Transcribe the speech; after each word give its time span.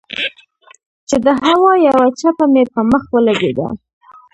چې 1.09 1.15
د 1.25 1.27
هوا 1.43 1.73
يوه 1.87 2.05
چپه 2.19 2.45
مې 2.53 2.63
پۀ 2.73 2.81
مخ 2.91 3.03
ولګېده 3.13 3.67